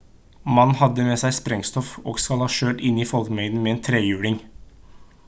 mannen 0.53 0.77
hadde 0.79 1.03
med 1.09 1.19
seg 1.23 1.35
sprengstoff 1.39 1.91
og 2.13 2.21
skal 2.23 2.43
ha 2.45 2.49
kjørt 2.55 2.81
inn 2.89 2.97
i 3.03 3.05
en 3.05 3.13
folkemengde 3.13 3.63
med 3.67 3.73
en 3.75 3.83
trehjuling 3.89 4.41